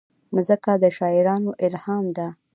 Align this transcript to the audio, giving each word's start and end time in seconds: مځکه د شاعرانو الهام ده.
مځکه 0.35 0.71
د 0.81 0.85
شاعرانو 0.97 1.51
الهام 1.65 2.05
ده. 2.17 2.27